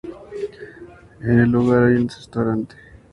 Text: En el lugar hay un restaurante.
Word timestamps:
En 1.19 1.39
el 1.41 1.51
lugar 1.51 1.83
hay 1.83 1.95
un 1.97 2.09
restaurante. 2.09 2.75